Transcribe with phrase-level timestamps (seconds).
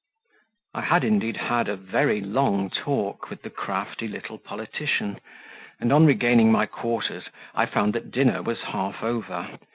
[0.73, 5.19] I HAD indeed had a very long talk with the crafty little politician,
[5.79, 9.59] and on regaining my quarters, I found that dinner was half over.